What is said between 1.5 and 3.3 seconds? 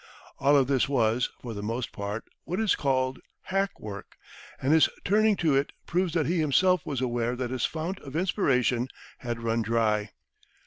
the most part, what is called